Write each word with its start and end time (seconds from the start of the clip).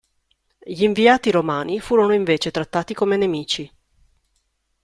Gli 0.57 0.81
inviati 0.81 1.29
romani 1.29 1.79
furono 1.79 2.15
invece 2.15 2.49
trattati 2.49 2.95
come 2.95 3.17
nemici. 3.17 3.71